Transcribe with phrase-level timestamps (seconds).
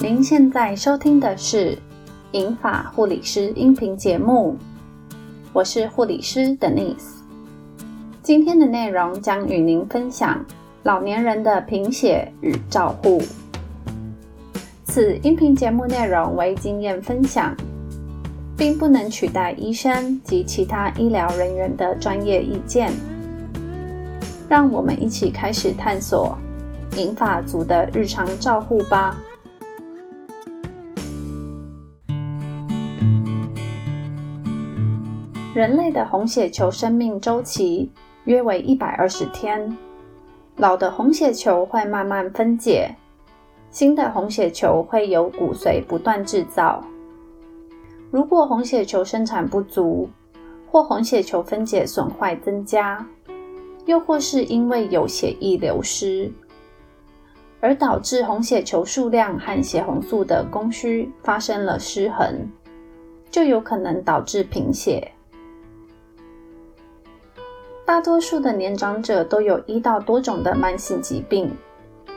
[0.00, 1.72] 您现在收听的是
[2.30, 4.56] 《银发护理师》音频节目，
[5.52, 7.16] 我是护理师 Denise。
[8.22, 10.44] 今天的内容将与您分享
[10.84, 13.20] 老年人的贫血与照护。
[14.84, 17.52] 此音频节目内容为经验分享，
[18.56, 22.92] 并不能取代医生及其他医疗人员的专业意见。
[24.48, 26.38] 让我们一起开始探索
[26.96, 29.18] 银发族的日常照护吧。
[35.58, 37.90] 人类的红血球生命周期
[38.26, 39.76] 约为一百二十天，
[40.54, 42.94] 老的红血球会慢慢分解，
[43.68, 46.80] 新的红血球会由骨髓不断制造。
[48.12, 50.08] 如果红血球生产不足，
[50.70, 53.04] 或红血球分解损坏增加，
[53.84, 56.30] 又或是因为有血液流失，
[57.60, 62.48] 而导致红血球数量和血红素的供需发生了失衡，
[63.28, 65.10] 就有可能导致贫血。
[67.88, 71.50] 大多数的年长者都有一到多种的慢性疾病，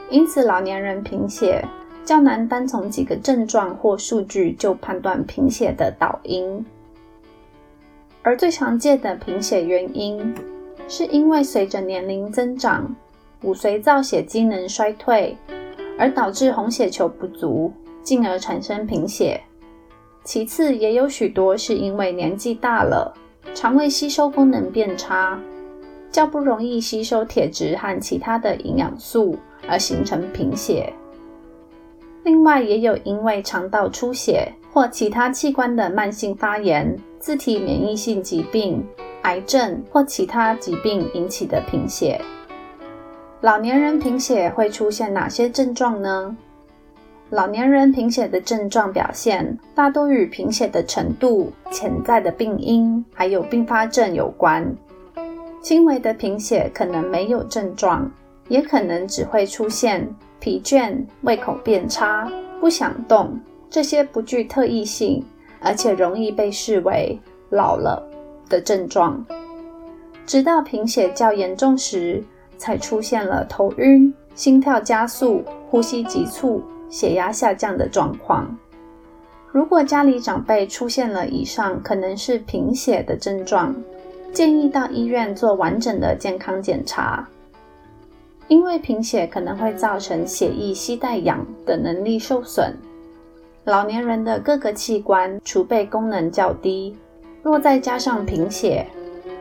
[0.09, 1.63] 因此老年人贫血
[2.03, 6.65] 较难单从几个症状或数据就判断贫血的导因，
[8.21, 10.35] 而最常见的贫血原因。
[10.89, 12.93] 是因为随着年龄增长，
[13.41, 15.37] 骨髓造血机能衰退，
[15.97, 17.71] 而导致红血球不足，
[18.03, 19.39] 进而产生贫血。
[20.25, 23.13] 其次，也有许多是因为年纪大了，
[23.53, 25.39] 肠胃吸收功能变差，
[26.11, 30.91] 较不容易吸收铁质和其他的营养素，而形成贫血。
[32.23, 38.85] 另外，也有因为肠道出血或其他器官的慢性发炎、自体免疫性疾病。
[39.23, 42.19] 癌症或其他疾病引起的贫血。
[43.41, 46.35] 老年人贫血会出现哪些症状呢？
[47.29, 54.75] 老年人贫血的症状表现大多与贫血的程度、潜在的病因还有并发症有关。
[55.61, 58.11] 轻微的贫血可能没有症状，
[58.49, 60.07] 也可能只会出现
[60.39, 63.39] 疲倦、胃口变差、不想动
[63.69, 65.23] 这些不具特异性，
[65.61, 67.17] 而且容易被视为
[67.49, 68.07] 老了。
[68.49, 69.25] 的症状，
[70.25, 72.21] 直到贫血较严重时，
[72.57, 78.53] 才出现了头晕、心跳加速、呼吸急促、血压下降的状况。
[79.53, 83.73] 如果家里长辈出现了以上可能是贫血的症状，
[84.33, 87.27] 建议到医院做完整的健康检查，
[88.47, 92.73] 因为贫血可能会造成血液吸带氧的能力受损，
[93.65, 96.95] 老年人的各个器官储备功能较低。
[97.43, 98.87] 若再加上贫血，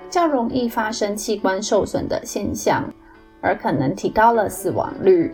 [0.09, 2.83] 较容易发生器官受损的现象，
[3.41, 5.33] 而可能提高了死亡率。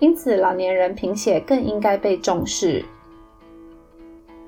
[0.00, 2.84] 因此，老年人贫血更应该被重视。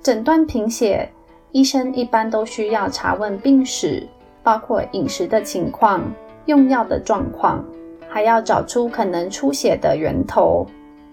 [0.02, 1.08] 诊断贫血，
[1.52, 4.08] 医生一般都需要查问病史，
[4.42, 6.02] 包括饮食的情况、
[6.46, 7.64] 用药的状况，
[8.08, 10.66] 还要找出可能出血的源头，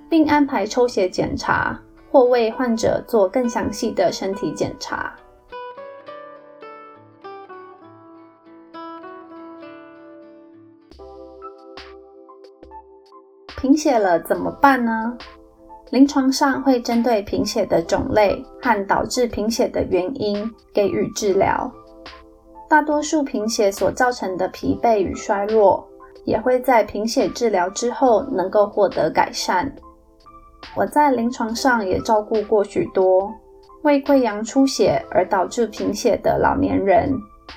[0.10, 1.80] 并安排抽血检查
[2.12, 5.14] 或为患者做更详细的身体检查。
[13.60, 15.18] 贫血了怎么办呢？
[15.90, 21.72] 临床上会针对贫血的种类和导致贫血的原因给予治疗。
[22.70, 25.88] 大多数贫血所造成的疲惫与衰弱，
[26.26, 29.74] 也会在贫血治疗之后能够获得改善。
[30.76, 33.34] 我在临床上也照顾过许多
[33.84, 37.14] 胃溃疡出血而导致贫血的老年人，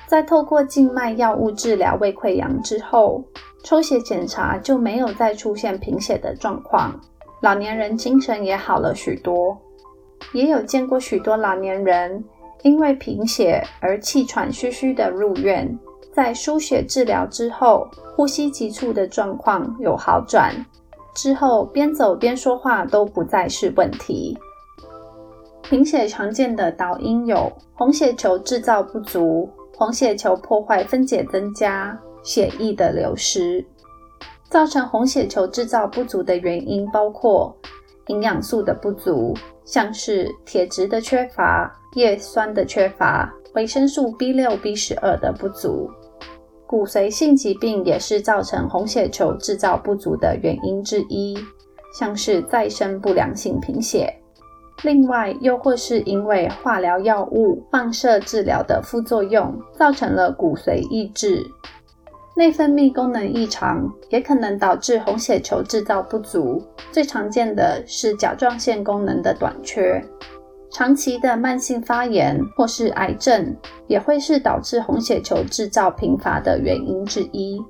[0.07, 3.23] 在透过静脉药物治疗胃溃疡之后。
[3.63, 6.99] 抽血检查就没有再出现贫血的状况，
[7.41, 9.55] 老年人精神也好了许多。
[10.33, 12.23] 也有见过许多老年人
[12.63, 15.77] 因为贫血而气喘吁吁的入院，
[16.13, 20.53] 在输血治疗之后，呼吸急促的状况有好转，
[21.15, 24.37] 之后边走边说话都不再是问题。
[25.61, 31.99] 贫血常见的导因有红血球制造不足、红血球破坏分解增加。
[32.23, 33.65] 血液的流失，
[34.47, 37.51] 造成红血球制造不足的原因包括
[38.09, 39.35] 营养素的不足，
[39.65, 45.89] 像是铁质的缺乏、叶酸的缺乏、维生素 B 六、B 十二的不足。
[46.65, 51.37] 骨髓性疾病也是造成红血球制造不足的原因之一，
[51.93, 54.13] 像是再生不良性贫血。
[54.83, 61.45] 另外，又或是因为化疗药物放射治疗的副作用，造成了骨髓抑制。
[62.35, 70.03] 内分泌功能异常也可能导致红血球制造不足，最常见的是甲状腺功能的短缺。
[70.71, 73.53] 长期的慢性发炎或是癌症
[73.87, 77.61] 也会是导致红血球制造贫乏的原因之一。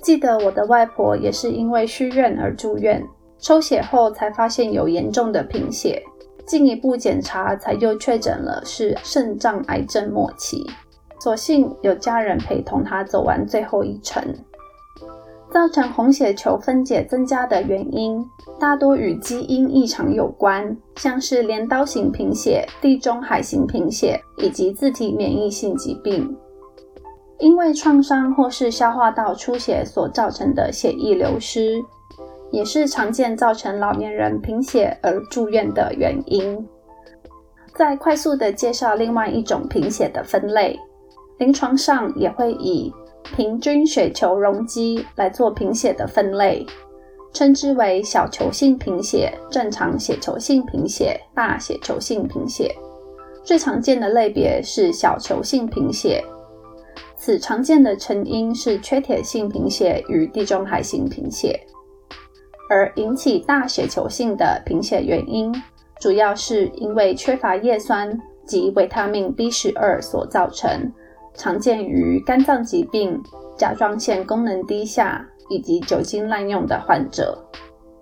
[0.00, 3.06] 记得我的外婆也是因为虚愿而住院，
[3.38, 6.02] 抽血后才发现有严重的贫血，
[6.46, 10.66] 进一步检查才又确诊了是肾脏癌症末期。
[11.22, 14.20] 所幸有家人陪同他走完最后一程。
[15.52, 18.28] 造成红血球分解增加的原因，
[18.58, 26.36] 大多与基因异常有关，像是镰刀型贫血、地中海型贫血以及自体免疫性疾病。
[27.38, 31.80] 因为创伤或是消化道出血所造成的血液流失，
[32.50, 36.66] 也是常见造成老年人贫血而住院的原因。
[37.76, 40.78] 再快速的介绍另外一种贫血的分类，
[41.42, 42.94] 临床上也会以。
[43.36, 46.66] 平均血球容积来做贫血的分类，
[47.32, 52.72] 称之为小球性贫血、正常血球性贫血、大血球性贫血。
[53.42, 56.22] 最常见的类别是小球性贫血，
[57.16, 61.58] 此常见的成因是缺铁性贫血与地中海型贫血。
[62.68, 65.52] 而引起大血球性的贫血原因，
[66.00, 70.92] 主要是因为缺乏叶酸及维他命 B 十二所造成。
[71.34, 73.20] 常见于肝脏疾病、
[73.56, 77.38] 甲状腺功能低下以及酒精滥用的患者。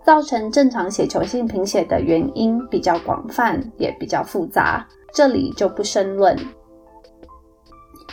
[0.03, 6.35] 造成正常血球性贫血的原因比较广泛，也比较复杂，这里就不深论。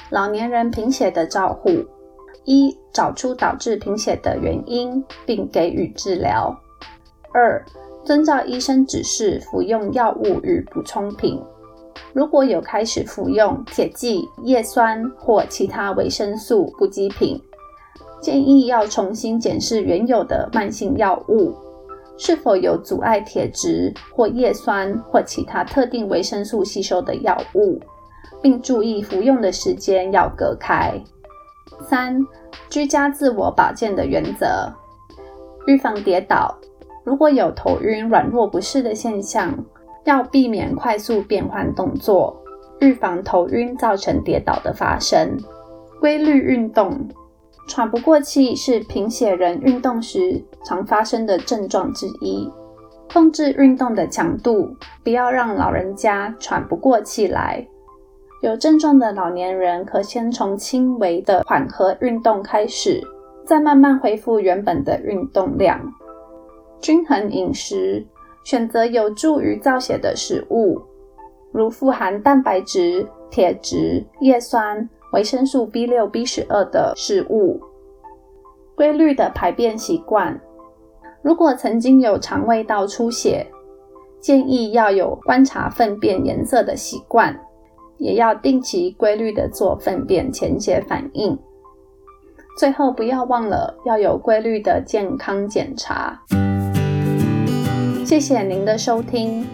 [0.10, 1.70] 老年人贫血的照护：
[2.44, 6.54] 一、找出导致贫血的原因，并给予治疗；
[7.34, 7.66] 二、
[8.04, 11.42] 遵照医生指示服用药物与补充品。
[12.14, 17.42] 如果有开始服用铁剂、叶酸或其他维生素补给品，
[18.22, 21.54] 建议要重新检视原有的慢性药物
[22.18, 27.80] 是否有阻碍铁质或叶酸或其他特定维生素吸收的药物，
[28.42, 30.94] 并注意服用的时间要隔开。
[31.88, 32.26] 三、
[32.70, 34.72] 居家自我保健的原则：
[35.68, 36.58] 预防跌倒。
[37.04, 39.54] 如果有头晕、软弱不适的现象。
[40.08, 42.42] 要避免快速变换动作，
[42.80, 45.38] 预防头晕造成跌倒的发生。
[46.00, 47.10] 规律运动，
[47.68, 52.50] 喘不过气是贫血人运动时常发生的症状之一。
[53.12, 54.70] 控制运动的强度，
[55.04, 57.68] 不要让老人家喘不过气来。
[58.42, 63.02] 有症状的老年人可先从轻微的缓和运动开始，
[63.46, 65.82] 再慢慢恢复原本的运动量。
[66.80, 68.08] 均衡饮食。
[68.48, 70.82] 选择有助于造血的食物，
[71.52, 77.60] 如富含蛋白质、铁质、叶酸、维生素 B 六、B 十二的食物。
[78.74, 80.40] 规律的排便习惯，
[81.22, 83.46] 如果曾经有肠胃道出血，
[84.22, 87.38] 建议要有观察粪便颜色的习惯，
[87.98, 91.38] 也要定期规律的做粪便潜血反应。
[92.58, 96.18] 最后，不要忘了要有规律的健康检查。
[98.08, 99.46] 谢谢您的收听，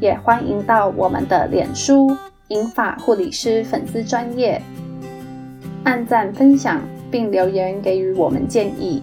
[0.00, 2.16] 也欢迎到我们的脸书
[2.48, 4.62] “银发护理师”粉丝专业
[5.84, 9.02] 按赞分享，并留言给予我们建议。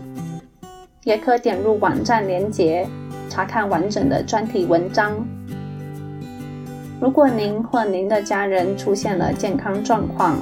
[1.04, 2.88] 也可点入网站连结，
[3.30, 5.24] 查看完整的专题文章。
[7.00, 10.40] 如果您或您的家人出现了健康状况，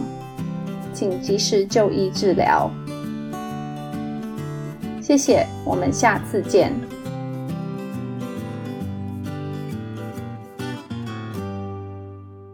[0.93, 2.71] 请及时就医治疗。
[5.01, 6.71] 谢谢，我们下次见。